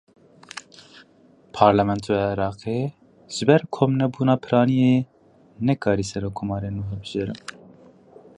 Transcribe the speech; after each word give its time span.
Parlamentoya 1.57 2.25
Iraqê 2.35 2.77
ji 3.33 3.43
ber 3.49 3.61
komnebûna 3.75 4.35
piraniyê 4.43 4.95
nekarî 5.67 6.05
serokkomarê 6.11 6.69
nû 6.75 6.81
hilbijêre. 6.89 7.35